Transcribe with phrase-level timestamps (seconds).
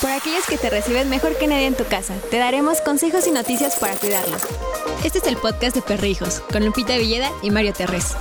[0.00, 3.32] Por aquellos que te reciben mejor que nadie en tu casa, te daremos consejos y
[3.32, 4.42] noticias para cuidarlos.
[5.04, 8.14] Este es el podcast de Perrijos, con Lupita Villeda y Mario Terrés.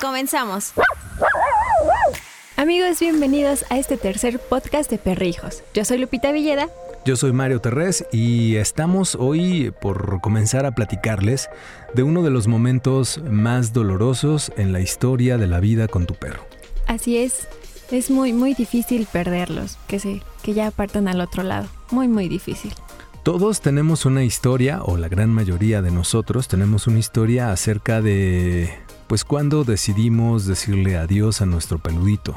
[0.00, 0.72] Comenzamos.
[2.56, 5.64] Amigos, bienvenidos a este tercer podcast de Perrijos.
[5.74, 6.68] Yo soy Lupita Villeda.
[7.04, 11.50] Yo soy Mario Terrés y estamos hoy por comenzar a platicarles
[11.92, 16.14] de uno de los momentos más dolorosos en la historia de la vida con tu
[16.14, 16.46] perro.
[16.86, 17.48] Así es,
[17.96, 21.68] es muy, muy difícil perderlos, que, se, que ya partan al otro lado.
[21.90, 22.74] Muy, muy difícil.
[23.22, 28.72] Todos tenemos una historia, o la gran mayoría de nosotros tenemos una historia acerca de,
[29.06, 32.36] pues, cuando decidimos decirle adiós a nuestro peludito.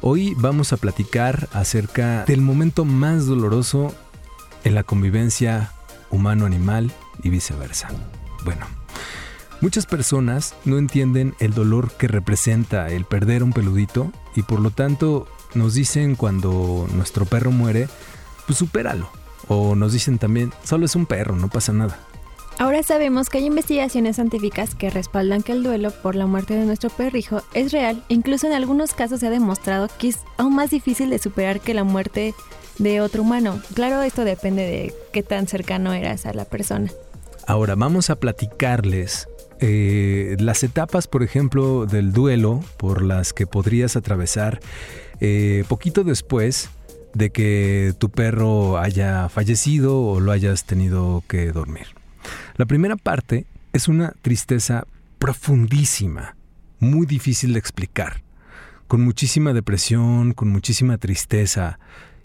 [0.00, 3.94] Hoy vamos a platicar acerca del momento más doloroso
[4.64, 5.72] en la convivencia
[6.10, 7.88] humano-animal y viceversa.
[8.44, 8.66] Bueno,
[9.62, 14.70] muchas personas no entienden el dolor que representa el perder un peludito y por lo
[14.70, 17.88] tanto nos dicen cuando nuestro perro muere,
[18.46, 19.08] pues supéralo.
[19.48, 21.98] O nos dicen también, solo es un perro, no pasa nada.
[22.58, 26.64] Ahora sabemos que hay investigaciones científicas que respaldan que el duelo por la muerte de
[26.64, 28.04] nuestro perrijo es real.
[28.08, 31.74] Incluso en algunos casos se ha demostrado que es aún más difícil de superar que
[31.74, 32.34] la muerte
[32.78, 33.60] de otro humano.
[33.74, 36.90] Claro, esto depende de qué tan cercano eras a la persona.
[37.46, 39.28] Ahora vamos a platicarles
[39.64, 44.58] eh, las etapas, por ejemplo, del duelo por las que podrías atravesar
[45.20, 46.68] eh, poquito después
[47.14, 51.86] de que tu perro haya fallecido o lo hayas tenido que dormir.
[52.56, 54.84] La primera parte es una tristeza
[55.20, 56.34] profundísima,
[56.80, 58.24] muy difícil de explicar,
[58.88, 61.78] con muchísima depresión, con muchísima tristeza.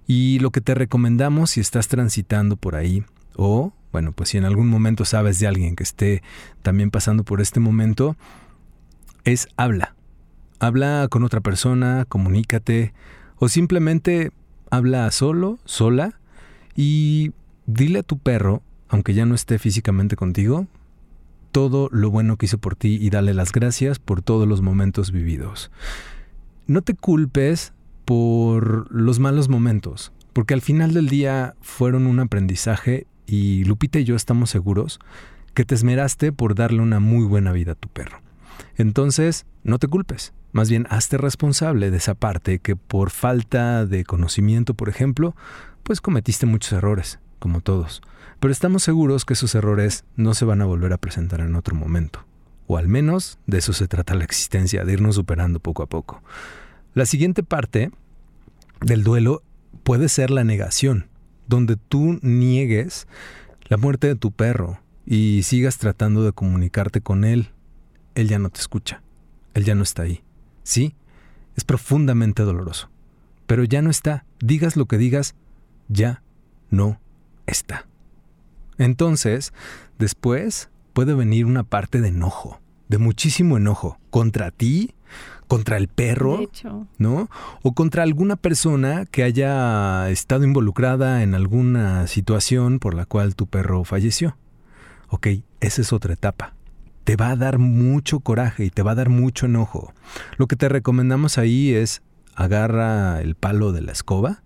[0.08, 3.04] Y lo que te recomendamos si estás transitando por ahí,
[3.36, 6.24] o, bueno, pues si en algún momento sabes de alguien que esté
[6.62, 8.16] también pasando por este momento,
[9.24, 9.96] es habla.
[10.60, 12.94] Habla con otra persona, comunícate,
[13.38, 14.32] o simplemente
[14.72, 16.20] habla solo, sola,
[16.76, 17.32] y
[17.66, 20.68] dile a tu perro aunque ya no esté físicamente contigo,
[21.52, 25.12] todo lo bueno que hizo por ti y dale las gracias por todos los momentos
[25.12, 25.72] vividos.
[26.68, 27.74] No te culpes
[28.06, 34.06] por los malos momentos, porque al final del día fueron un aprendizaje y Lupita y
[34.06, 35.00] yo estamos seguros
[35.54, 38.22] que te esmeraste por darle una muy buena vida a tu perro.
[38.76, 44.04] Entonces, no te culpes, más bien hazte responsable de esa parte que por falta de
[44.04, 45.36] conocimiento, por ejemplo,
[45.84, 48.02] pues cometiste muchos errores, como todos
[48.40, 51.76] pero estamos seguros que esos errores no se van a volver a presentar en otro
[51.76, 52.24] momento.
[52.68, 56.22] O al menos de eso se trata la existencia, de irnos superando poco a poco.
[56.94, 57.92] La siguiente parte
[58.82, 59.42] del duelo
[59.84, 61.08] puede ser la negación,
[61.48, 63.08] donde tú niegues
[63.66, 67.50] la muerte de tu perro y sigas tratando de comunicarte con él.
[68.16, 69.02] Él ya no te escucha,
[69.54, 70.24] él ya no está ahí.
[70.64, 70.96] Sí,
[71.56, 72.90] es profundamente doloroso,
[73.46, 74.26] pero ya no está.
[74.40, 75.36] Digas lo que digas,
[75.88, 76.22] ya
[76.70, 77.00] no
[77.46, 77.88] está.
[78.78, 79.54] Entonces,
[79.98, 82.60] después puede venir una parte de enojo,
[82.90, 84.94] de muchísimo enojo, contra ti,
[85.48, 86.42] contra el perro,
[86.98, 87.30] ¿no?
[87.62, 93.48] O contra alguna persona que haya estado involucrada en alguna situación por la cual tu
[93.48, 94.38] perro falleció.
[95.10, 95.28] Ok,
[95.60, 96.54] esa es otra etapa.
[97.04, 99.94] Te va a dar mucho coraje y te va a dar mucho enojo.
[100.38, 102.02] Lo que te recomendamos ahí es
[102.36, 104.44] agarra el palo de la escoba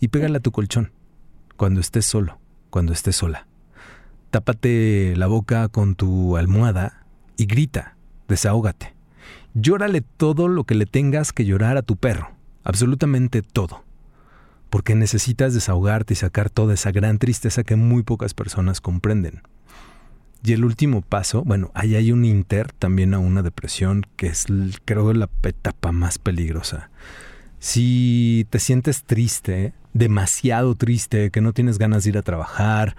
[0.00, 0.90] y pégale a tu colchón
[1.56, 2.38] cuando estés solo
[2.74, 3.46] cuando estés sola.
[4.32, 8.93] Tápate la boca con tu almohada y grita, desahógate.
[9.54, 12.32] Llórale todo lo que le tengas que llorar a tu perro,
[12.64, 13.84] absolutamente todo.
[14.68, 19.42] Porque necesitas desahogarte y sacar toda esa gran tristeza que muy pocas personas comprenden.
[20.42, 24.46] Y el último paso, bueno, ahí hay un inter también a una depresión que es
[24.84, 26.90] creo la etapa más peligrosa.
[27.60, 32.96] Si te sientes triste, demasiado triste, que no tienes ganas de ir a trabajar,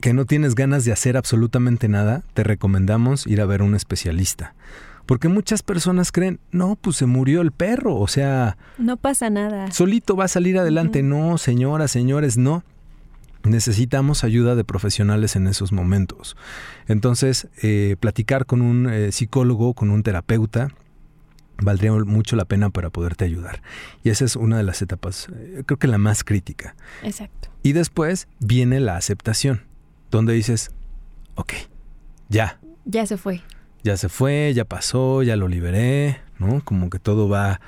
[0.00, 3.74] que no tienes ganas de hacer absolutamente nada, te recomendamos ir a ver a un
[3.74, 4.54] especialista.
[5.06, 8.56] Porque muchas personas creen, no, pues se murió el perro, o sea...
[8.78, 9.70] No pasa nada.
[9.70, 11.02] Solito va a salir adelante.
[11.02, 12.64] No, señoras, señores, no.
[13.42, 16.36] Necesitamos ayuda de profesionales en esos momentos.
[16.88, 20.68] Entonces, eh, platicar con un eh, psicólogo, con un terapeuta,
[21.58, 23.62] valdría mucho la pena para poderte ayudar.
[24.02, 26.74] Y esa es una de las etapas, eh, creo que la más crítica.
[27.02, 27.50] Exacto.
[27.62, 29.62] Y después viene la aceptación,
[30.10, 30.70] donde dices,
[31.34, 31.52] ok,
[32.28, 32.58] ya.
[32.86, 33.42] Ya se fue.
[33.84, 36.64] Ya se fue, ya pasó, ya lo liberé, ¿no?
[36.64, 37.60] Como que todo va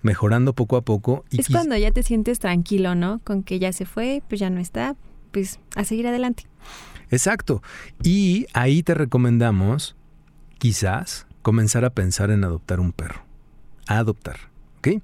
[0.00, 1.24] mejorando poco a poco.
[1.30, 3.20] Y es cuando ya te sientes tranquilo, ¿no?
[3.24, 4.96] Con que ya se fue, pues ya no está,
[5.32, 6.44] pues a seguir adelante.
[7.10, 7.62] Exacto.
[8.02, 9.96] Y ahí te recomendamos,
[10.58, 13.26] quizás, comenzar a pensar en adoptar un perro
[13.86, 14.36] a adoptar.
[14.78, 15.02] ¿ok?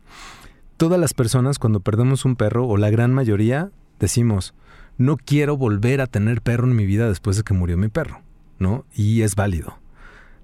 [0.76, 3.70] todas las personas cuando perdemos un perro, o la gran mayoría,
[4.00, 4.53] decimos,
[4.99, 8.20] no quiero volver a tener perro en mi vida después de que murió mi perro,
[8.59, 8.85] ¿no?
[8.93, 9.79] Y es válido.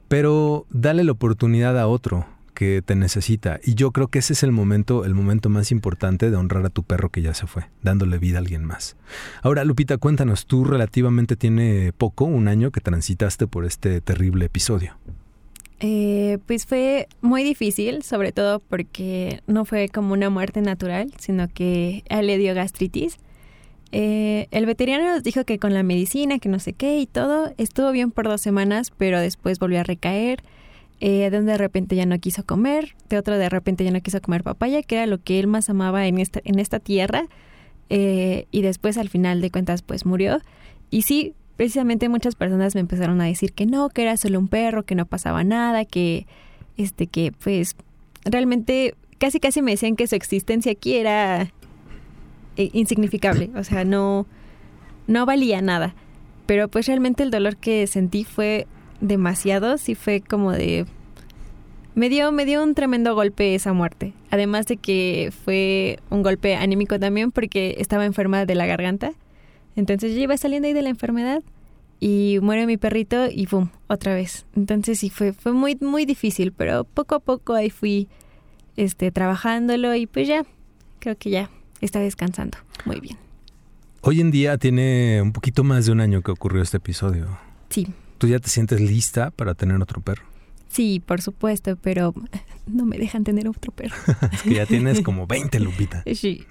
[0.09, 2.27] Pero dale la oportunidad a otro
[2.59, 3.61] que te necesita.
[3.63, 6.71] Y yo creo que ese es el momento, el momento más importante de honrar a
[6.71, 8.97] tu perro que ya se fue, dándole vida a alguien más.
[9.43, 14.97] Ahora, Lupita, cuéntanos, tú relativamente tiene poco, un año que transitaste por este terrible episodio.
[15.79, 21.47] Eh, pues fue muy difícil, sobre todo porque no fue como una muerte natural, sino
[21.47, 23.19] que le dio gastritis.
[23.91, 27.53] Eh, el veterinario nos dijo que con la medicina, que no sé qué y todo,
[27.57, 30.43] estuvo bien por dos semanas, pero después volvió a recaer.
[31.01, 34.01] Eh, de un de repente ya no quiso comer, de otro de repente ya no
[34.01, 37.27] quiso comer papaya, que era lo que él más amaba en esta, en esta tierra.
[37.91, 40.41] Eh, y después al final de cuentas pues murió.
[40.91, 44.49] Y sí, precisamente muchas personas me empezaron a decir que no, que era solo un
[44.49, 46.27] perro, que no pasaba nada, que
[46.77, 47.77] este que pues
[48.25, 51.53] realmente casi casi me decían que su existencia aquí era
[52.73, 54.27] insignificable, o sea, no
[55.09, 55.97] no valía nada.
[56.47, 58.69] Pero pues realmente el dolor que sentí fue
[59.01, 60.87] demasiado, sí fue como de...
[61.95, 64.13] Me dio, me dio un tremendo golpe esa muerte.
[64.31, 69.13] Además de que fue un golpe anímico también porque estaba enferma de la garganta.
[69.75, 71.43] Entonces yo iba saliendo ahí de la enfermedad
[71.99, 73.71] y muere mi perrito y ¡pum!
[73.89, 74.47] otra vez.
[74.55, 78.09] Entonces sí fue, fue muy, muy difícil, pero poco a poco ahí fui
[78.77, 80.45] este, trabajándolo y pues ya,
[81.01, 81.51] creo que ya
[81.87, 82.59] está descansando.
[82.85, 83.17] Muy bien.
[84.01, 87.39] Hoy en día tiene un poquito más de un año que ocurrió este episodio.
[87.69, 87.89] Sí,
[88.19, 90.25] ¿Tú ya te sientes lista para tener otro perro?
[90.69, 92.15] Sí, por supuesto, pero
[92.67, 93.97] no me dejan tener otro perro.
[94.33, 96.03] es que ya tienes como 20, Lupita.
[96.15, 96.45] Sí.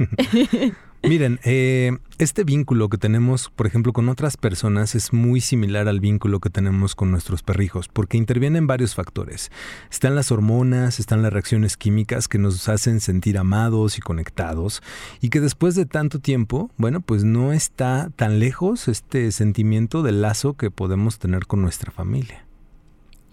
[1.03, 5.99] Miren, eh, este vínculo que tenemos, por ejemplo, con otras personas es muy similar al
[5.99, 9.51] vínculo que tenemos con nuestros perrijos, porque intervienen varios factores.
[9.91, 14.81] Están las hormonas, están las reacciones químicas que nos hacen sentir amados y conectados,
[15.21, 20.21] y que después de tanto tiempo, bueno, pues no está tan lejos este sentimiento del
[20.21, 22.46] lazo que podemos tener con nuestra familia.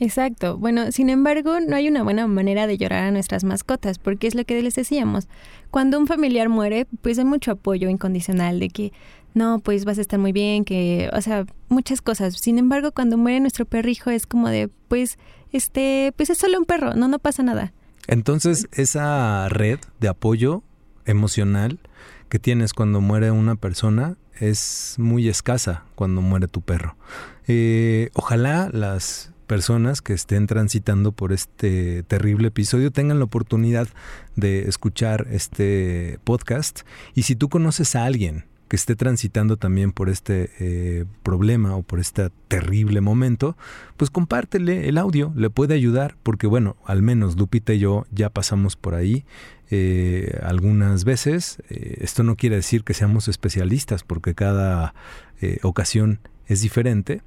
[0.01, 0.59] Exacto.
[0.59, 4.35] Bueno, sin embargo, no hay una buena manera de llorar a nuestras mascotas, porque es
[4.35, 5.29] lo que les decíamos.
[5.71, 8.93] Cuando un familiar muere, pues hay mucho apoyo incondicional de que
[9.35, 12.35] no, pues vas a estar muy bien, que, o sea, muchas cosas.
[12.35, 15.19] Sin embargo, cuando muere nuestro perrijo es como de, pues,
[15.53, 17.73] este, pues es solo un perro, no, no pasa nada.
[18.07, 20.63] Entonces, esa red de apoyo
[21.05, 21.79] emocional
[22.29, 26.97] que tienes cuando muere una persona es muy escasa cuando muere tu perro.
[27.47, 33.89] Eh, ojalá las personas que estén transitando por este terrible episodio tengan la oportunidad
[34.37, 36.81] de escuchar este podcast.
[37.15, 41.83] Y si tú conoces a alguien que esté transitando también por este eh, problema o
[41.83, 43.57] por este terrible momento,
[43.97, 48.31] pues compártele el audio, le puede ayudar, porque bueno, al menos Lupita y yo ya
[48.31, 49.25] pasamos por ahí
[49.71, 51.59] eh, algunas veces.
[51.69, 54.95] Eh, esto no quiere decir que seamos especialistas, porque cada
[55.63, 57.21] ocasión es diferente,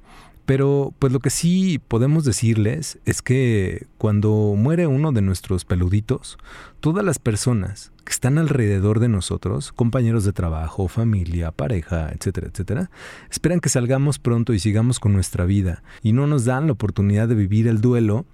[0.48, 6.38] pero pues lo que sí podemos decirles es que cuando muere uno de nuestros peluditos,
[6.80, 12.90] todas las personas que están alrededor de nosotros, compañeros de trabajo, familia, pareja, etcétera, etcétera,
[13.30, 17.28] esperan que salgamos pronto y sigamos con nuestra vida y no nos dan la oportunidad
[17.28, 18.24] de vivir el duelo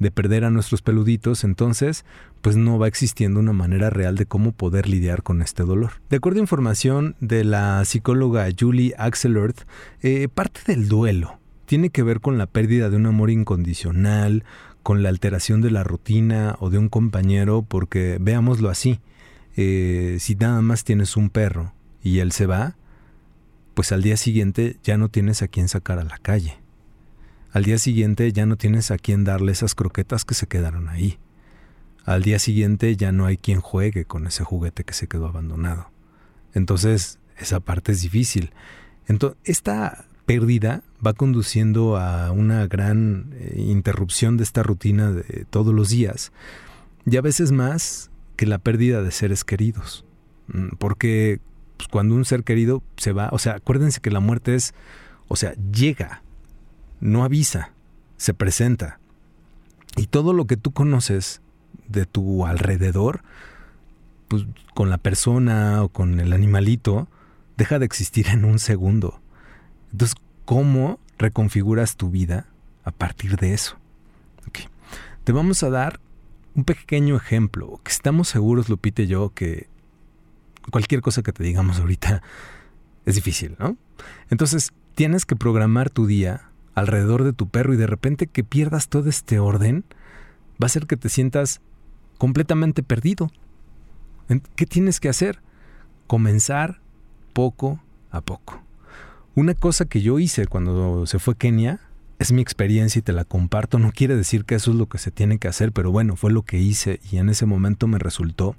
[0.00, 2.04] de perder a nuestros peluditos, entonces
[2.40, 5.92] pues no va existiendo una manera real de cómo poder lidiar con este dolor.
[6.08, 9.54] De acuerdo a información de la psicóloga Julie Axelord,
[10.02, 11.39] eh, parte del duelo
[11.70, 14.42] tiene que ver con la pérdida de un amor incondicional,
[14.82, 18.98] con la alteración de la rutina o de un compañero, porque veámoslo así,
[19.56, 21.72] eh, si nada más tienes un perro
[22.02, 22.74] y él se va,
[23.74, 26.58] pues al día siguiente ya no tienes a quien sacar a la calle.
[27.52, 31.20] Al día siguiente ya no tienes a quien darle esas croquetas que se quedaron ahí.
[32.04, 35.88] Al día siguiente ya no hay quien juegue con ese juguete que se quedó abandonado.
[36.52, 38.50] Entonces, esa parte es difícil.
[39.06, 45.74] Entonces, esta pérdida va conduciendo a una gran eh, interrupción de esta rutina de todos
[45.74, 46.30] los días
[47.04, 50.04] y a veces más que la pérdida de seres queridos.
[50.46, 51.40] Mm, porque
[51.76, 54.72] pues, cuando un ser querido se va, o sea, acuérdense que la muerte es,
[55.26, 56.22] o sea, llega,
[57.00, 57.72] no avisa,
[58.16, 59.00] se presenta.
[59.96, 61.42] Y todo lo que tú conoces
[61.88, 63.22] de tu alrededor,
[64.28, 64.46] pues
[64.76, 67.08] con la persona o con el animalito,
[67.56, 69.19] deja de existir en un segundo.
[69.92, 72.46] Entonces, ¿cómo reconfiguras tu vida
[72.84, 73.76] a partir de eso?
[75.24, 76.00] Te vamos a dar
[76.54, 79.68] un pequeño ejemplo, que estamos seguros, Lupita y yo, que
[80.70, 82.22] cualquier cosa que te digamos ahorita
[83.04, 83.76] es difícil, ¿no?
[84.30, 88.88] Entonces, tienes que programar tu día alrededor de tu perro y de repente que pierdas
[88.88, 89.84] todo este orden
[90.52, 91.60] va a hacer que te sientas
[92.18, 93.30] completamente perdido.
[94.56, 95.40] ¿Qué tienes que hacer?
[96.06, 96.80] Comenzar
[97.32, 97.80] poco
[98.10, 98.62] a poco.
[99.36, 101.78] Una cosa que yo hice cuando se fue Kenia,
[102.18, 104.98] es mi experiencia y te la comparto, no quiere decir que eso es lo que
[104.98, 107.98] se tiene que hacer, pero bueno, fue lo que hice y en ese momento me
[107.98, 108.56] resultó.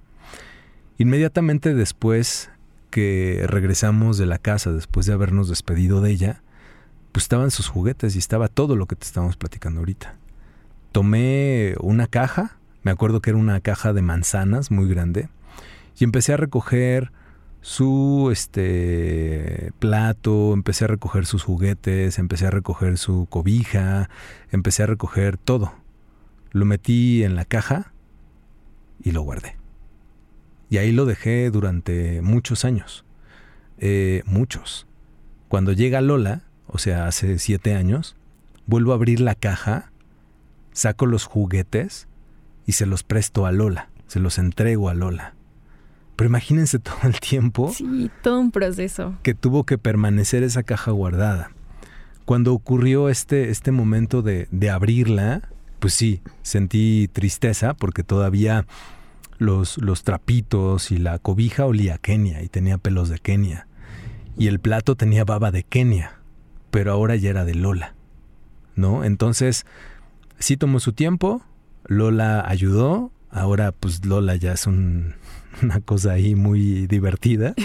[0.98, 2.50] Inmediatamente después
[2.90, 6.42] que regresamos de la casa, después de habernos despedido de ella,
[7.12, 10.16] pues estaban sus juguetes y estaba todo lo que te estábamos platicando ahorita.
[10.92, 15.30] Tomé una caja, me acuerdo que era una caja de manzanas muy grande,
[16.00, 17.12] y empecé a recoger
[17.62, 24.10] su este plato, empecé a recoger sus juguetes, empecé a recoger su cobija,
[24.52, 25.74] empecé a recoger todo.
[26.52, 27.94] Lo metí en la caja
[29.04, 29.58] y lo guardé.
[30.70, 33.06] Y ahí lo dejé durante muchos años.
[33.78, 34.88] Eh, muchos.
[35.48, 38.16] Cuando llega Lola, o sea, hace siete años,
[38.66, 39.92] vuelvo a abrir la caja,
[40.72, 42.08] saco los juguetes
[42.66, 45.36] y se los presto a Lola, se los entrego a Lola.
[46.22, 47.74] Pero imagínense todo el tiempo.
[47.76, 49.16] Sí, todo un proceso.
[49.24, 51.50] Que tuvo que permanecer esa caja guardada.
[52.26, 55.50] Cuando ocurrió este, este momento de, de abrirla,
[55.80, 58.68] pues sí, sentí tristeza porque todavía
[59.40, 63.66] los, los trapitos y la cobija olía a Kenia y tenía pelos de Kenia.
[64.38, 66.20] Y el plato tenía baba de Kenia,
[66.70, 67.96] pero ahora ya era de Lola.
[68.76, 69.04] ¿No?
[69.04, 69.66] Entonces,
[70.38, 71.42] sí tomó su tiempo,
[71.88, 75.16] Lola ayudó, ahora pues Lola ya es un,
[75.62, 77.54] una cosa ahí muy divertida.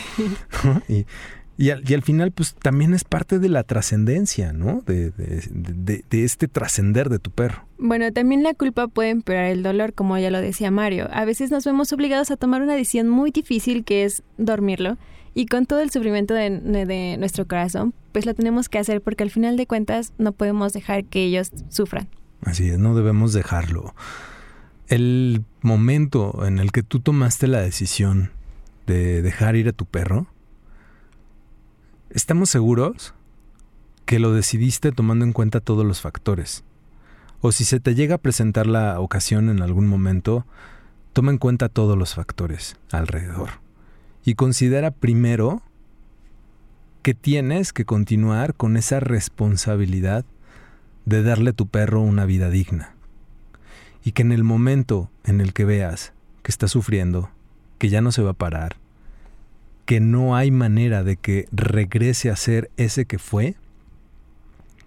[0.89, 1.07] Y,
[1.59, 4.83] y, al, final, pues también es parte de la trascendencia, ¿no?
[4.85, 7.67] De, de, de, este trascender de tu perro.
[7.79, 11.09] Bueno, también la culpa puede empeorar el dolor, como ya lo decía Mario.
[11.13, 14.99] A veces nos vemos obligados a tomar una decisión muy difícil que es dormirlo.
[15.33, 19.31] Y con todo el sufrimiento de, nuestro corazón, pues lo tenemos que hacer porque al
[19.31, 22.09] final de cuentas no podemos dejar que ellos sufran.
[22.43, 23.95] Así es, no debemos dejarlo
[24.89, 28.31] el momento en el que tú tomaste la decisión
[28.87, 30.27] de dejar ir a tu perro,
[32.11, 33.15] estamos seguros
[34.05, 36.63] que lo decidiste tomando en cuenta todos los factores.
[37.41, 40.47] O si se te llega a presentar la ocasión en algún momento,
[41.13, 43.51] toma en cuenta todos los factores alrededor.
[44.25, 45.63] Y considera primero
[47.03, 50.25] que tienes que continuar con esa responsabilidad
[51.05, 52.96] de darle a tu perro una vida digna
[54.07, 56.13] y que en el momento en el que veas
[56.45, 57.29] que está sufriendo,
[57.77, 58.77] que ya no se va a parar,
[59.85, 63.57] que no hay manera de que regrese a ser ese que fue,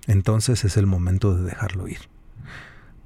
[0.07, 1.99] entonces es el momento de dejarlo ir.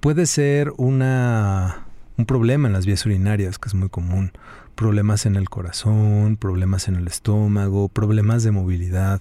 [0.01, 4.33] Puede ser una, un problema en las vías urinarias, que es muy común,
[4.75, 9.19] problemas en el corazón, problemas en el estómago, problemas de movilidad.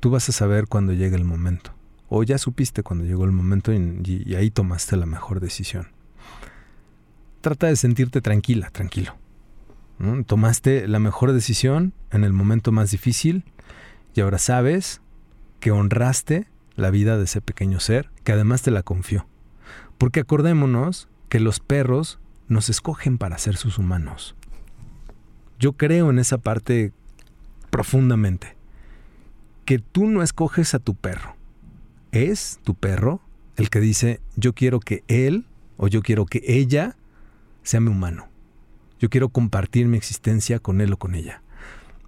[0.00, 1.73] Tú vas a saber cuando llegue el momento
[2.16, 5.88] o ya supiste cuando llegó el momento y, ahí tomaste la mejor decisión.
[7.40, 9.16] Trata de sentirte tranquila, tranquilo.
[10.26, 13.42] Tomaste la mejor decisión en el momento más difícil
[14.14, 15.00] y ahora sabes
[15.58, 19.26] que honraste la vida de ese pequeño ser que además te la confió.
[19.98, 24.36] Porque acordémonos que los perros nos escogen para ser sus humanos.
[25.58, 26.92] Yo creo en esa parte
[27.70, 28.56] profundamente.
[29.64, 31.34] Que tú no escoges a tu perro
[32.14, 33.20] es tu perro
[33.56, 36.96] el que dice, yo quiero que él o yo quiero que ella
[37.62, 38.28] sea mi humano.
[39.00, 41.42] Yo quiero compartir mi existencia con él o con ella.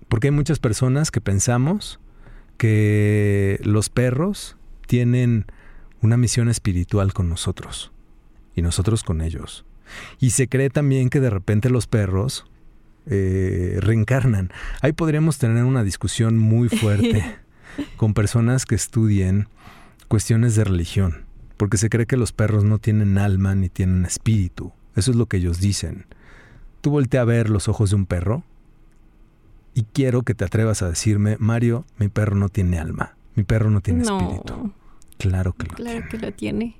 [0.08, 2.00] Porque hay muchas personas que pensamos
[2.56, 5.46] que los perros tienen
[6.00, 7.92] una misión espiritual con nosotros
[8.54, 9.64] y nosotros con ellos.
[10.20, 12.46] Y se cree también que de repente los perros
[13.06, 14.52] eh, reencarnan.
[14.80, 17.24] Ahí podríamos tener una discusión muy fuerte
[17.96, 19.48] con personas que estudien
[20.06, 21.24] cuestiones de religión,
[21.56, 24.72] porque se cree que los perros no tienen alma ni tienen espíritu.
[24.94, 26.06] Eso es lo que ellos dicen.
[26.80, 28.44] Tú voltea a ver los ojos de un perro
[29.74, 33.70] y quiero que te atrevas a decirme, Mario, mi perro no tiene alma, mi perro
[33.70, 34.72] no tiene espíritu.
[35.18, 35.90] Claro que lo tiene.
[35.90, 36.76] Claro que lo tiene.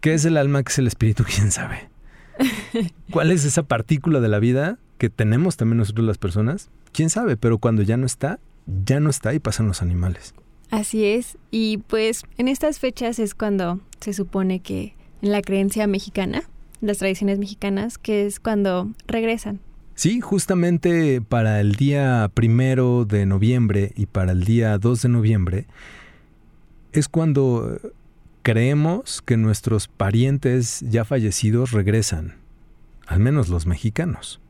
[0.00, 0.62] ¿Qué es el alma?
[0.62, 1.24] ¿Qué es el espíritu?
[1.24, 1.90] ¿Quién sabe?
[3.10, 6.70] ¿Cuál es esa partícula de la vida que tenemos también nosotros las personas?
[6.92, 7.36] ¿Quién sabe?
[7.36, 8.38] Pero cuando ya no está,
[8.84, 10.34] ya no está y pasan los animales.
[10.72, 15.86] Así es, y pues en estas fechas es cuando se supone que en la creencia
[15.86, 16.44] mexicana,
[16.80, 19.60] las tradiciones mexicanas, que es cuando regresan.
[19.96, 25.66] Sí, justamente para el día primero de noviembre y para el día 2 de noviembre
[26.92, 27.78] es cuando
[28.40, 32.36] creemos que nuestros parientes ya fallecidos regresan,
[33.06, 34.40] al menos los mexicanos.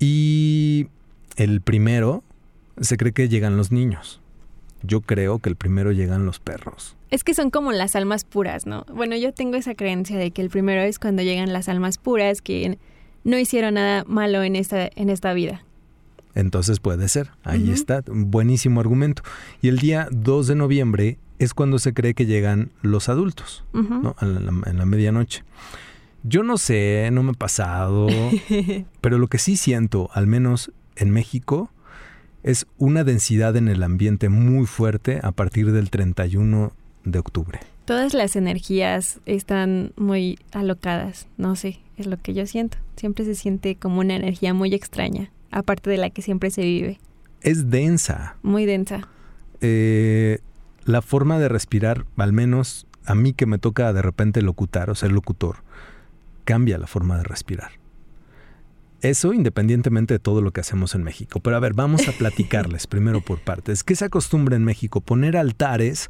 [0.00, 0.88] Y
[1.36, 2.24] el primero
[2.80, 4.21] se cree que llegan los niños
[4.82, 6.96] yo creo que el primero llegan los perros.
[7.10, 8.84] Es que son como las almas puras, ¿no?
[8.92, 12.40] Bueno, yo tengo esa creencia de que el primero es cuando llegan las almas puras,
[12.40, 12.78] que
[13.24, 15.64] no hicieron nada malo en esta, en esta vida.
[16.34, 19.22] Entonces puede ser, ahí está, buenísimo argumento.
[19.60, 24.16] Y el día 2 de noviembre es cuando se cree que llegan los adultos, ¿no?
[24.20, 25.44] en la medianoche.
[26.24, 28.06] Yo no sé, no me ha pasado,
[29.00, 31.70] pero lo que sí siento, al menos en México,
[32.42, 36.72] es una densidad en el ambiente muy fuerte a partir del 31
[37.04, 37.60] de octubre.
[37.84, 42.78] Todas las energías están muy alocadas, no sé, es lo que yo siento.
[42.96, 47.00] Siempre se siente como una energía muy extraña, aparte de la que siempre se vive.
[47.40, 48.36] Es densa.
[48.42, 49.08] Muy densa.
[49.60, 50.38] Eh,
[50.84, 54.94] la forma de respirar, al menos a mí que me toca de repente locutar o
[54.94, 55.56] ser locutor,
[56.44, 57.81] cambia la forma de respirar.
[59.02, 61.40] Eso independientemente de todo lo que hacemos en México.
[61.40, 63.84] Pero a ver, vamos a platicarles primero por partes.
[63.84, 65.00] ¿Qué se acostumbra en México?
[65.00, 66.08] Poner altares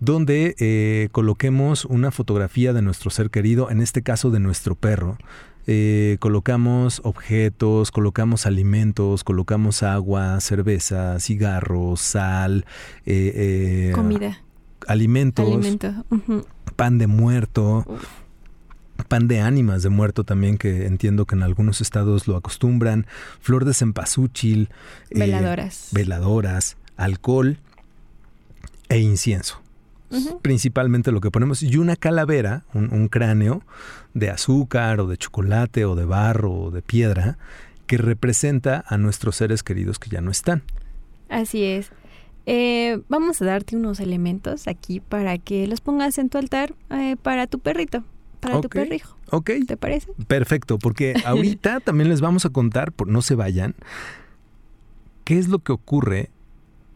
[0.00, 5.16] donde eh, coloquemos una fotografía de nuestro ser querido, en este caso de nuestro perro.
[5.68, 12.66] Eh, colocamos objetos, colocamos alimentos, colocamos agua, cerveza, cigarros, sal,
[13.06, 14.42] eh, comida,
[14.88, 15.78] alimentos,
[16.74, 17.86] pan de muerto
[19.04, 23.06] pan de ánimas de muerto también, que entiendo que en algunos estados lo acostumbran,
[23.40, 24.70] flor de cempasúchil,
[25.10, 27.58] eh, veladoras, veladoras, alcohol
[28.88, 29.60] e incienso.
[30.42, 33.62] Principalmente lo que ponemos, y una calavera, un, cráneo
[34.12, 37.38] de azúcar o de chocolate o de barro o de piedra,
[37.86, 40.62] que representa a nuestros seres queridos que ya no están.
[41.30, 41.92] Así es.
[42.44, 47.16] Eh, vamos a darte unos elementos aquí para que los pongas en tu altar eh,
[47.22, 48.04] para tu perrito
[48.42, 49.16] para tu perrijo.
[49.30, 49.50] Ok.
[49.66, 50.12] ¿Te parece?
[50.26, 53.74] Perfecto, porque ahorita también les vamos a contar, por no se vayan,
[55.24, 56.28] qué es lo que ocurre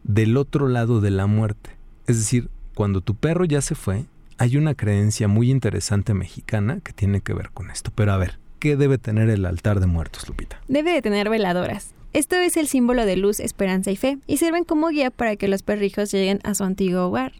[0.02, 1.70] del otro lado de la muerte.
[2.06, 4.04] Es decir, cuando tu perro ya se fue,
[4.38, 7.92] hay una creencia muy interesante mexicana que tiene que ver con esto.
[7.94, 10.60] Pero a ver, ¿qué debe tener el altar de muertos, Lupita?
[10.68, 11.94] Debe de tener veladoras.
[12.12, 15.48] Esto es el símbolo de luz, esperanza y fe, y sirven como guía para que
[15.48, 17.32] los perrijos lleguen a su antiguo hogar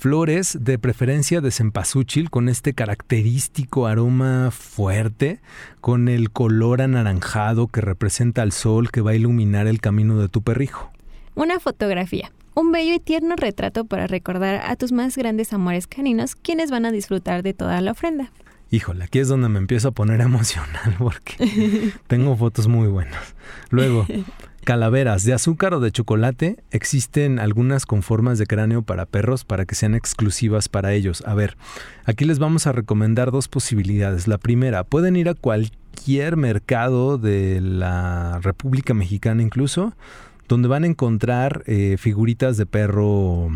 [0.00, 5.40] flores de preferencia de cempasúchil con este característico aroma fuerte,
[5.82, 10.30] con el color anaranjado que representa al sol que va a iluminar el camino de
[10.30, 10.90] tu perrijo.
[11.34, 12.32] Una fotografía.
[12.54, 16.86] Un bello y tierno retrato para recordar a tus más grandes amores caninos, quienes van
[16.86, 18.32] a disfrutar de toda la ofrenda.
[18.70, 23.34] Híjole, aquí es donde me empiezo a poner emocional porque tengo fotos muy buenas.
[23.68, 24.06] Luego,
[24.70, 29.64] calaveras de azúcar o de chocolate, existen algunas con formas de cráneo para perros para
[29.64, 31.24] que sean exclusivas para ellos.
[31.26, 31.56] A ver,
[32.04, 34.28] aquí les vamos a recomendar dos posibilidades.
[34.28, 39.92] La primera, pueden ir a cualquier mercado de la República Mexicana incluso,
[40.46, 43.48] donde van a encontrar eh, figuritas de perro,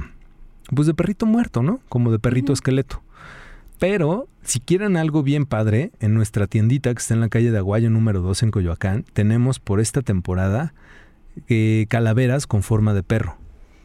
[0.75, 1.79] pues de perrito muerto, ¿no?
[1.89, 3.05] Como de perrito esqueleto.
[3.79, 7.59] Pero si quieren algo bien padre, en nuestra tiendita que está en la calle de
[7.59, 10.75] Aguayo número 2 en Coyoacán, tenemos por esta temporada
[11.49, 13.37] eh, calaveras con forma de perro.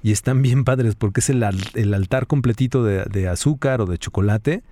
[0.02, 4.64] Y están bien padres porque es el, altar completito de, de, azúcar o de chocolate.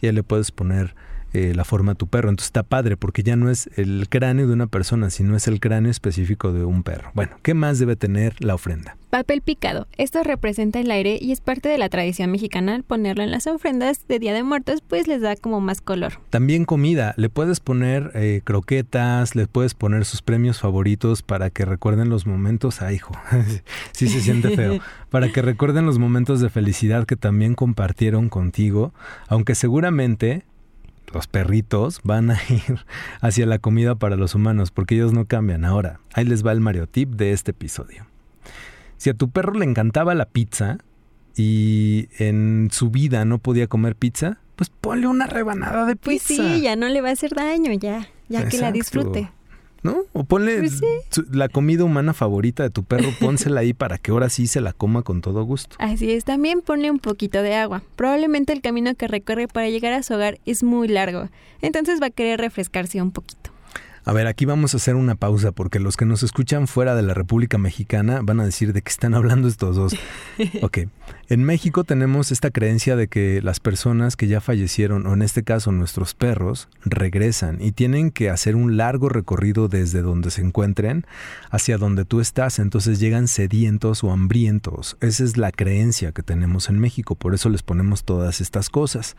[0.00, 0.94] Y ahí le puedes poner
[1.32, 2.30] eh, la forma de tu perro.
[2.30, 5.60] Entonces está padre porque ya no es el cráneo de una persona, sino es el
[5.60, 7.10] cráneo específico de un perro.
[7.14, 8.96] Bueno, ¿qué más debe tener la ofrenda?
[9.10, 9.86] Papel picado.
[9.98, 14.08] Esto representa el aire y es parte de la tradición mexicana ponerlo en las ofrendas
[14.08, 16.14] de Día de Muertos, pues les da como más color.
[16.30, 17.12] También comida.
[17.18, 22.26] Le puedes poner eh, croquetas, le puedes poner sus premios favoritos para que recuerden los
[22.26, 22.80] momentos.
[22.80, 23.14] Ay, hijo,
[23.92, 24.80] sí se siente feo.
[25.10, 28.94] Para que recuerden los momentos de felicidad que también compartieron contigo,
[29.28, 30.46] aunque seguramente
[31.12, 32.84] los perritos van a ir
[33.20, 35.64] hacia la comida para los humanos porque ellos no cambian.
[35.64, 38.06] Ahora, ahí les va el Mario Tip de este episodio.
[38.96, 40.78] Si a tu perro le encantaba la pizza
[41.36, 46.04] y en su vida no podía comer pizza, pues ponle una rebanada de pizza.
[46.04, 49.30] Pues sí, ya no le va a hacer daño, ya, ya que la disfrute.
[49.82, 50.02] ¿No?
[50.12, 50.80] O ponle pues
[51.30, 54.72] la comida humana favorita de tu perro, pónsela ahí para que ahora sí se la
[54.72, 55.76] coma con todo gusto.
[55.78, 57.82] Así es, también ponle un poquito de agua.
[57.96, 61.28] Probablemente el camino que recorre para llegar a su hogar es muy largo,
[61.60, 63.41] entonces va a querer refrescarse un poquito.
[64.04, 67.02] A ver, aquí vamos a hacer una pausa porque los que nos escuchan fuera de
[67.02, 69.94] la República Mexicana van a decir de qué están hablando estos dos.
[70.62, 70.78] Ok,
[71.28, 75.44] en México tenemos esta creencia de que las personas que ya fallecieron, o en este
[75.44, 81.06] caso nuestros perros, regresan y tienen que hacer un largo recorrido desde donde se encuentren
[81.50, 84.96] hacia donde tú estás, entonces llegan sedientos o hambrientos.
[85.00, 89.16] Esa es la creencia que tenemos en México, por eso les ponemos todas estas cosas.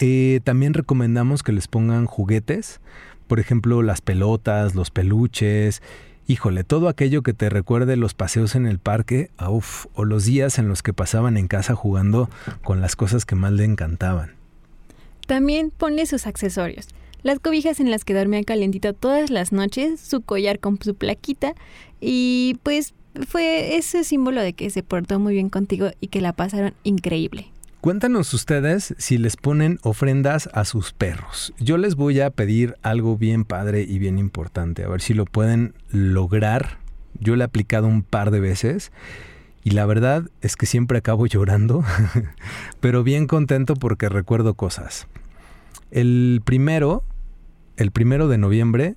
[0.00, 2.80] Eh, también recomendamos que les pongan juguetes
[3.28, 5.82] por ejemplo, las pelotas, los peluches,
[6.26, 10.58] híjole, todo aquello que te recuerde los paseos en el parque, uf, o los días
[10.58, 12.28] en los que pasaban en casa jugando
[12.62, 14.32] con las cosas que más le encantaban.
[15.26, 16.88] También ponle sus accesorios.
[17.22, 21.54] las cobijas en las que dormía calientito todas las noches, su collar con su plaquita
[22.00, 22.94] y pues
[23.26, 27.48] fue ese símbolo de que se portó muy bien contigo y que la pasaron increíble.
[27.80, 31.54] Cuéntanos ustedes si les ponen ofrendas a sus perros.
[31.60, 35.26] Yo les voy a pedir algo bien padre y bien importante, a ver si lo
[35.26, 36.78] pueden lograr.
[37.20, 38.90] Yo le he aplicado un par de veces
[39.62, 41.84] y la verdad es que siempre acabo llorando,
[42.80, 45.06] pero bien contento porque recuerdo cosas.
[45.92, 47.04] El primero,
[47.76, 48.96] el primero de noviembre,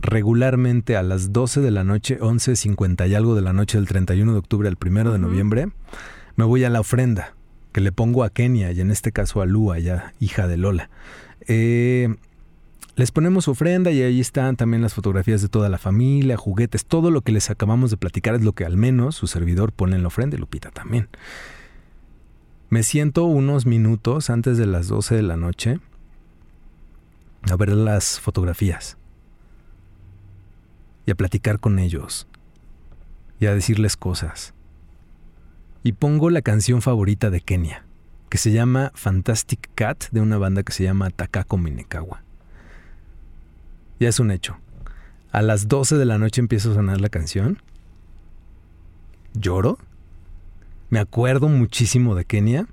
[0.00, 4.32] regularmente a las 12 de la noche, 11.50 y algo de la noche del 31
[4.32, 5.70] de octubre al primero de noviembre,
[6.36, 7.37] me voy a la ofrenda
[7.72, 10.90] que le pongo a Kenia y en este caso a Lua, ya hija de Lola.
[11.46, 12.14] Eh,
[12.96, 17.10] les ponemos ofrenda y ahí están también las fotografías de toda la familia, juguetes, todo
[17.10, 20.02] lo que les acabamos de platicar es lo que al menos su servidor pone en
[20.02, 21.08] la ofrenda y Lupita también.
[22.70, 25.78] Me siento unos minutos antes de las 12 de la noche
[27.48, 28.98] a ver las fotografías
[31.06, 32.26] y a platicar con ellos
[33.38, 34.54] y a decirles cosas
[35.82, 37.84] y pongo la canción favorita de Kenia,
[38.28, 42.22] que se llama Fantastic Cat de una banda que se llama Takako Minekawa.
[44.00, 44.56] Ya es un hecho.
[45.32, 47.60] A las 12 de la noche empieza a sonar la canción.
[49.34, 49.78] Lloro.
[50.90, 52.66] Me acuerdo muchísimo de Kenia.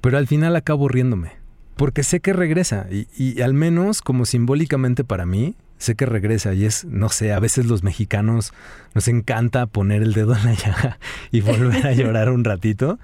[0.00, 1.32] Pero al final acabo riéndome.
[1.76, 2.86] Porque sé que regresa.
[2.90, 7.32] Y, y al menos como simbólicamente para mí, sé que regresa y es, no sé,
[7.32, 8.52] a veces los mexicanos
[8.94, 10.98] nos encanta poner el dedo en la llaga
[11.30, 12.98] y volver a llorar un ratito.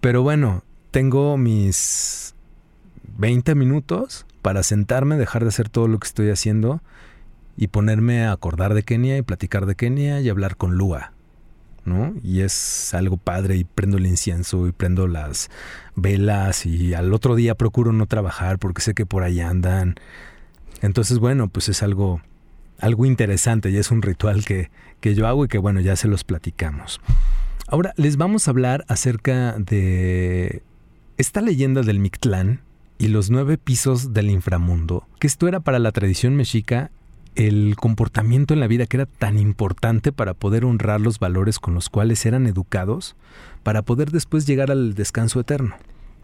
[0.00, 2.34] Pero bueno, tengo mis
[3.18, 6.80] 20 minutos para sentarme, dejar de hacer todo lo que estoy haciendo
[7.56, 11.12] y ponerme a acordar de Kenia y platicar de Kenia y hablar con Lua.
[11.84, 12.14] ¿no?
[12.22, 15.50] Y es algo padre y prendo el incienso y prendo las
[15.96, 19.96] velas y al otro día procuro no trabajar porque sé que por ahí andan
[20.80, 22.20] entonces, bueno, pues es algo,
[22.78, 26.08] algo interesante y es un ritual que, que yo hago y que, bueno, ya se
[26.08, 27.00] los platicamos.
[27.66, 30.62] Ahora les vamos a hablar acerca de
[31.18, 32.62] esta leyenda del Mictlán
[32.98, 36.90] y los nueve pisos del inframundo, que esto era para la tradición mexica
[37.36, 41.74] el comportamiento en la vida que era tan importante para poder honrar los valores con
[41.74, 43.14] los cuales eran educados,
[43.62, 45.76] para poder después llegar al descanso eterno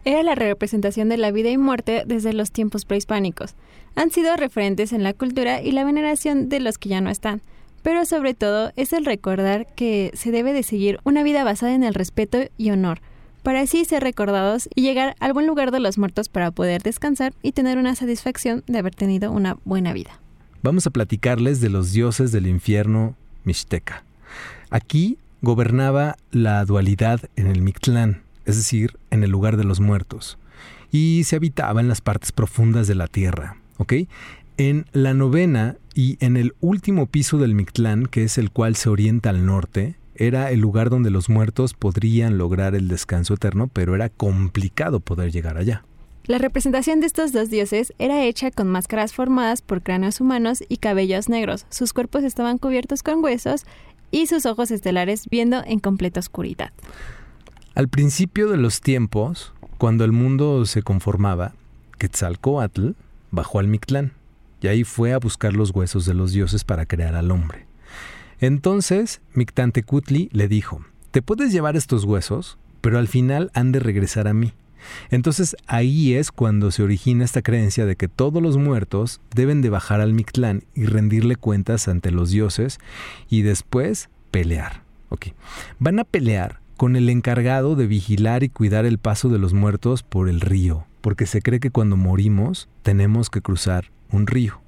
[0.06, 3.56] era la representación de la vida y muerte desde los tiempos prehispánicos.
[3.96, 7.42] Han sido referentes en la cultura y la veneración de los que ya no están,
[7.82, 11.82] pero sobre todo es el recordar que se debe de seguir una vida basada en
[11.82, 13.00] el respeto y honor,
[13.42, 17.34] para así ser recordados y llegar al buen lugar de los muertos para poder descansar
[17.42, 20.20] y tener una satisfacción de haber tenido una buena vida.
[20.62, 24.04] Vamos a platicarles de los dioses del infierno mixteca.
[24.70, 30.38] Aquí gobernaba la dualidad en el Mictlán, es decir, en el lugar de los muertos,
[30.90, 33.58] y se habitaba en las partes profundas de la tierra.
[33.78, 33.92] ¿ok?
[34.56, 38.88] En la novena y en el último piso del Mictlán, que es el cual se
[38.88, 43.94] orienta al norte, era el lugar donde los muertos podrían lograr el descanso eterno, pero
[43.94, 45.84] era complicado poder llegar allá.
[46.24, 50.78] La representación de estos dos dioses era hecha con máscaras formadas por cráneos humanos y
[50.78, 51.66] cabellos negros.
[51.70, 53.64] Sus cuerpos estaban cubiertos con huesos
[54.10, 56.72] y sus ojos estelares viendo en completa oscuridad.
[57.76, 61.52] Al principio de los tiempos, cuando el mundo se conformaba,
[61.98, 62.92] Quetzalcoatl
[63.30, 64.14] bajó al Mictlán
[64.62, 67.66] y ahí fue a buscar los huesos de los dioses para crear al hombre.
[68.40, 74.26] Entonces Mictantecutli le dijo, te puedes llevar estos huesos, pero al final han de regresar
[74.26, 74.54] a mí.
[75.10, 79.68] Entonces ahí es cuando se origina esta creencia de que todos los muertos deben de
[79.68, 82.78] bajar al Mictlán y rendirle cuentas ante los dioses
[83.28, 84.82] y después pelear.
[85.10, 85.26] Ok,
[85.78, 90.02] van a pelear con el encargado de vigilar y cuidar el paso de los muertos
[90.02, 94.60] por el río, porque se cree que cuando morimos tenemos que cruzar un río.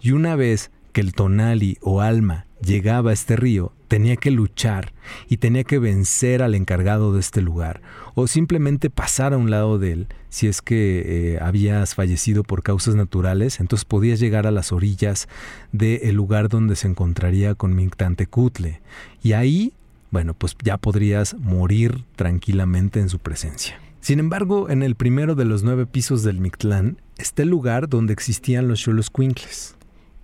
[0.00, 4.92] Y una vez que el tonali o alma llegaba a este río, tenía que luchar
[5.28, 7.82] y tenía que vencer al encargado de este lugar,
[8.14, 10.06] o simplemente pasar a un lado de él.
[10.28, 15.28] Si es que eh, habías fallecido por causas naturales, entonces podías llegar a las orillas
[15.72, 18.80] del lugar donde se encontraría con Mictantecutle.
[19.22, 19.72] Y ahí
[20.10, 23.78] bueno, pues ya podrías morir tranquilamente en su presencia.
[24.00, 28.12] Sin embargo, en el primero de los nueve pisos del Mictlán está el lugar donde
[28.12, 29.76] existían los Xoloscuincles.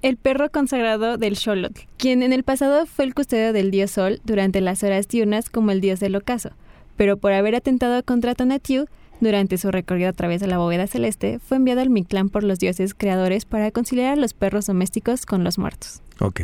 [0.03, 4.21] El perro consagrado del Xolotl, quien en el pasado fue el custodio del dios Sol
[4.25, 6.51] durante las horas diurnas como el dios del ocaso,
[6.97, 8.87] pero por haber atentado contra Tonatiuh
[9.21, 12.59] durante su recorrido a través de la bóveda celeste, fue enviado al Mictlán por los
[12.59, 16.03] dioses creadores para conciliar a los perros domésticos con los muertos.
[16.21, 16.43] Ok,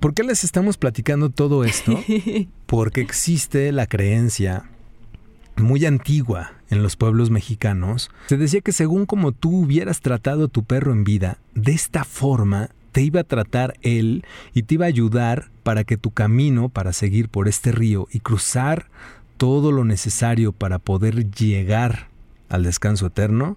[0.00, 1.98] ¿Por qué les estamos platicando todo esto?
[2.66, 4.64] Porque existe la creencia
[5.56, 10.48] muy antigua en los pueblos mexicanos, se decía que según como tú hubieras tratado a
[10.48, 14.84] tu perro en vida, de esta forma te iba a tratar él y te iba
[14.84, 18.88] a ayudar para que tu camino para seguir por este río y cruzar
[19.36, 22.08] todo lo necesario para poder llegar
[22.48, 23.56] al descanso eterno,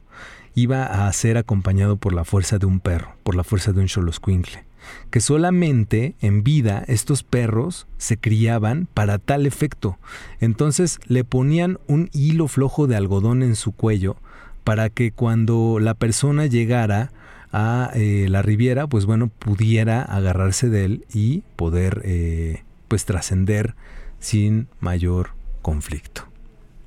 [0.55, 3.87] iba a ser acompañado por la fuerza de un perro, por la fuerza de un
[3.87, 4.68] xoloscuincle
[5.09, 9.97] que solamente en vida estos perros se criaban para tal efecto.
[10.39, 14.17] Entonces le ponían un hilo flojo de algodón en su cuello
[14.63, 17.11] para que cuando la persona llegara
[17.51, 23.75] a eh, la riviera, pues bueno, pudiera agarrarse de él y poder eh, pues trascender
[24.19, 26.23] sin mayor conflicto.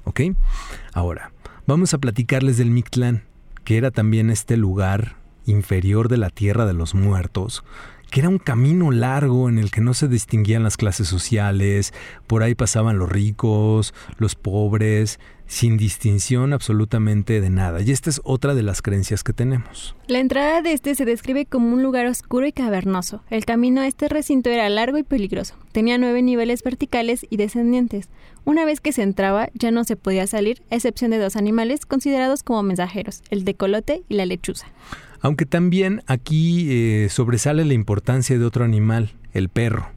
[0.04, 0.20] ¿Ok?
[0.92, 1.32] Ahora,
[1.66, 3.22] vamos a platicarles del Mictlán,
[3.64, 7.64] que era también este lugar inferior de la tierra de los muertos,
[8.12, 11.94] que era un camino largo en el que no se distinguían las clases sociales,
[12.26, 17.80] por ahí pasaban los ricos, los pobres, sin distinción absolutamente de nada.
[17.80, 19.96] Y esta es otra de las creencias que tenemos.
[20.08, 23.22] La entrada de este se describe como un lugar oscuro y cavernoso.
[23.30, 25.54] El camino a este recinto era largo y peligroso.
[25.72, 28.08] Tenía nueve niveles verticales y descendientes.
[28.44, 31.86] Una vez que se entraba, ya no se podía salir, a excepción de dos animales
[31.86, 34.66] considerados como mensajeros, el decolote y la lechuza.
[35.22, 39.88] Aunque también aquí eh, sobresale la importancia de otro animal, el perro.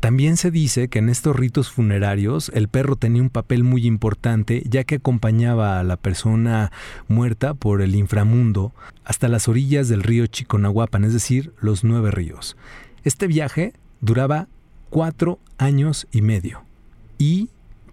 [0.00, 4.62] También se dice que en estos ritos funerarios el perro tenía un papel muy importante
[4.68, 6.70] ya que acompañaba a la persona
[7.08, 12.58] muerta por el inframundo hasta las orillas del río Chiconahuapan, es decir, los nueve ríos.
[13.02, 14.48] Este viaje duraba
[14.90, 16.62] cuatro años y medio
[17.16, 17.48] y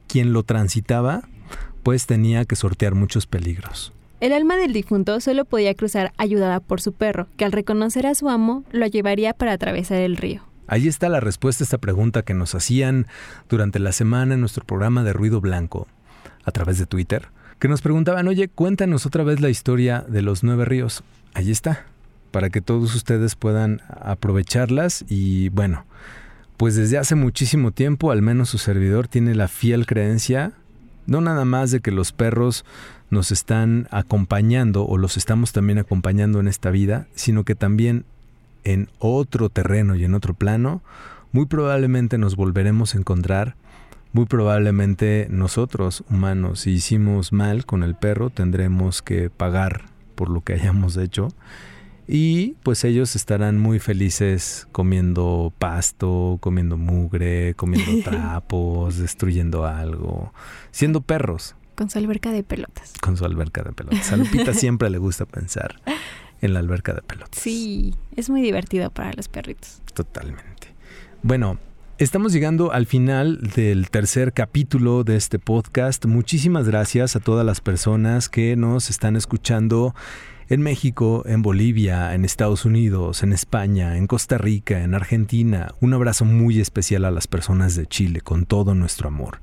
[0.08, 1.24] quien lo transitaba
[1.84, 3.94] pues tenía que sortear muchos peligros.
[4.24, 8.16] El alma del difunto solo podía cruzar ayudada por su perro, que al reconocer a
[8.16, 10.42] su amo lo llevaría para atravesar el río.
[10.66, 13.08] Ahí está la respuesta a esta pregunta que nos hacían
[13.50, 15.90] durante la semana en nuestro programa de Ruido Blanco,
[16.46, 17.28] a través de Twitter,
[17.60, 21.04] que nos preguntaban, oye, cuéntanos otra vez la historia de los nueve ríos.
[21.34, 21.86] Ahí está,
[22.32, 25.84] para que todos ustedes puedan aprovecharlas y bueno,
[26.56, 30.54] pues desde hace muchísimo tiempo, al menos su servidor tiene la fiel creencia,
[31.08, 32.64] no nada más de que los perros
[33.14, 38.06] nos están acompañando o los estamos también acompañando en esta vida, sino que también
[38.64, 40.82] en otro terreno y en otro plano,
[41.32, 43.56] muy probablemente nos volveremos a encontrar,
[44.12, 50.42] muy probablemente nosotros, humanos, si hicimos mal con el perro, tendremos que pagar por lo
[50.42, 51.30] que hayamos hecho.
[52.06, 60.34] Y pues ellos estarán muy felices comiendo pasto, comiendo mugre, comiendo trapos, destruyendo algo,
[60.72, 61.56] siendo perros.
[61.76, 62.94] Con su alberca de pelotas.
[63.02, 64.12] Con su alberca de pelotas.
[64.12, 65.82] A Lupita siempre le gusta pensar
[66.42, 67.40] en la alberca de pelotas.
[67.40, 69.82] Sí, es muy divertido para los perritos.
[69.94, 70.74] Totalmente.
[71.22, 71.58] Bueno,
[72.00, 76.06] Estamos llegando al final del tercer capítulo de este podcast.
[76.06, 79.94] Muchísimas gracias a todas las personas que nos están escuchando
[80.54, 85.74] en México, en Bolivia, en Estados Unidos, en España, en Costa Rica, en Argentina.
[85.82, 89.40] Un abrazo muy especial a las personas de Chile, con todo nuestro amor.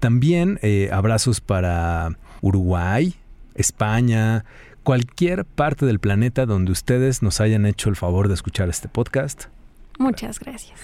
[0.00, 3.14] También eh, abrazos para Uruguay,
[3.54, 4.44] España,
[4.82, 9.44] cualquier parte del planeta donde ustedes nos hayan hecho el favor de escuchar este podcast.
[9.98, 10.78] Muchas gracias.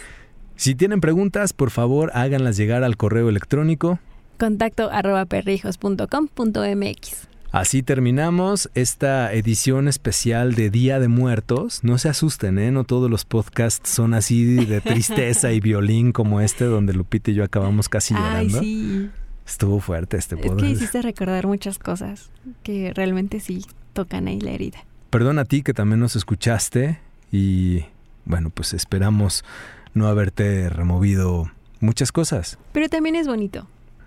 [0.56, 3.98] Si tienen preguntas, por favor háganlas llegar al correo electrónico
[4.40, 7.29] contacto arroba perrijos.com.mx.
[7.52, 11.82] Así terminamos esta edición especial de Día de Muertos.
[11.82, 12.70] No se asusten, ¿eh?
[12.70, 17.34] No todos los podcasts son así de tristeza y violín como este donde Lupita y
[17.34, 18.60] yo acabamos casi llorando.
[18.60, 19.10] Ay, sí.
[19.44, 20.60] Estuvo fuerte este podcast.
[20.60, 22.30] Es que hiciste recordar muchas cosas
[22.62, 24.84] que realmente sí tocan ahí la herida.
[25.10, 27.00] Perdón a ti que también nos escuchaste
[27.32, 27.84] y
[28.26, 29.44] bueno, pues esperamos
[29.92, 32.58] no haberte removido muchas cosas.
[32.70, 33.66] Pero también es bonito.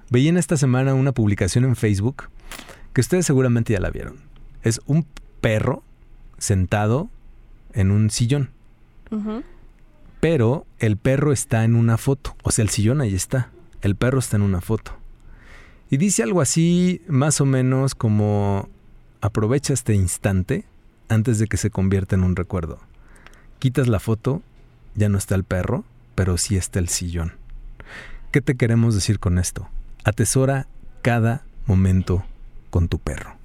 [0.09, 2.29] Veí en esta semana una publicación en Facebook
[2.93, 4.17] que ustedes seguramente ya la vieron.
[4.61, 5.05] Es un
[5.41, 5.83] perro
[6.37, 7.09] sentado
[7.73, 8.51] en un sillón.
[10.19, 12.35] Pero el perro está en una foto.
[12.43, 13.49] O sea, el sillón ahí está.
[13.81, 14.93] El perro está en una foto.
[15.89, 18.69] Y dice algo así, más o menos como,
[19.21, 20.65] aprovecha este instante
[21.09, 22.79] antes de que se convierta en un recuerdo.
[23.59, 24.41] Quitas la foto,
[24.95, 27.33] ya no está el perro, pero sí está el sillón.
[28.31, 29.69] ¿Qué te queremos decir con esto?
[30.03, 30.67] Atesora
[31.03, 32.25] cada momento
[32.73, 33.37] con tu perro.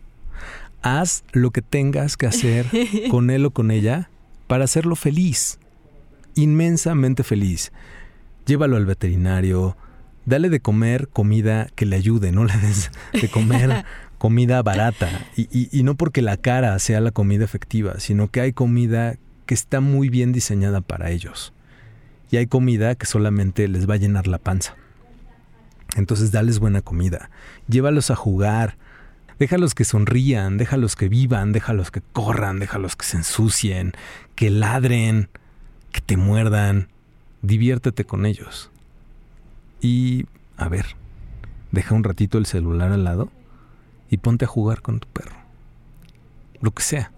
[0.81, 2.67] Haz lo que tengas que hacer
[3.11, 4.09] con él o con ella
[4.47, 5.59] para hacerlo feliz,
[6.35, 7.71] inmensamente feliz.
[8.47, 9.77] Llévalo al veterinario,
[10.25, 13.85] dale de comer comida que le ayude, no le des de comer
[14.19, 15.11] comida barata.
[15.37, 19.53] Y, y, no porque la cara sea la comida efectiva, sino que hay comida que
[19.53, 21.53] está muy bien diseñada para ellos.
[22.31, 24.75] Y hay comida que solamente les va a llenar la panza.
[25.97, 27.31] Entonces dales buena comida,
[27.69, 28.79] llévalos a jugar,
[29.39, 33.93] Déjalos que sonrían, déjalos que vivan, déjalos que corran, déjalos que se ensucien,
[34.35, 35.29] que ladren,
[35.93, 36.89] que te muerdan.
[37.43, 38.71] Diviértete con ellos.
[39.81, 40.97] Y, a ver,
[41.71, 43.31] deja un ratito el celular al lado
[44.11, 45.37] y ponte a jugar con tu perro.
[46.61, 47.13] Lo que sea.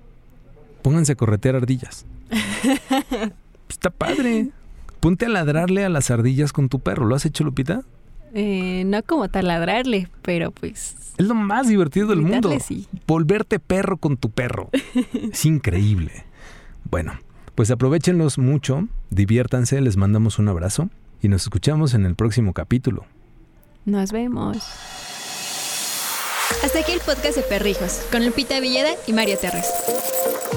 [0.82, 2.04] Pónganse a corretear ardillas.
[3.68, 4.50] Está padre.
[5.00, 7.06] Ponte a ladrarle a las ardillas con tu perro.
[7.06, 7.82] ¿Lo has hecho, Lupita?
[8.34, 10.96] Eh, no como taladrarle, pero pues...
[11.18, 12.50] Es lo más divertido del mundo.
[12.60, 12.86] Sí.
[13.06, 14.70] Volverte perro con tu perro.
[15.32, 16.24] es increíble.
[16.84, 17.12] Bueno,
[17.54, 20.88] pues aprovechenlos mucho, diviértanse, les mandamos un abrazo
[21.20, 23.04] y nos escuchamos en el próximo capítulo.
[23.84, 24.56] Nos vemos.
[26.64, 29.70] Hasta aquí el podcast de Perrijos, con Lupita Villeda y Mario Terres.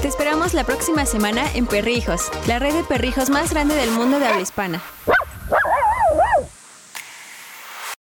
[0.02, 4.20] Te esperamos la próxima semana en Perrijos, la red de perrijos más grande del mundo
[4.20, 4.82] de habla hispana.